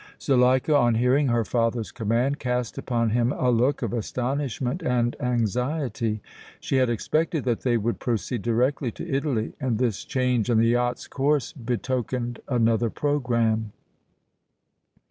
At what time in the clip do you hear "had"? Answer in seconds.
6.77-6.89